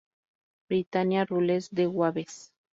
Britannia 0.67 1.27
Rules 1.29 1.69
the 1.69 1.85
Waves! 1.85 2.51